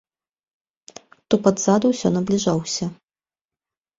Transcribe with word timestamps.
Тупат 1.33 1.57
ззаду 1.63 1.85
ўсё 1.93 2.07
набліжаўся. 2.15 2.85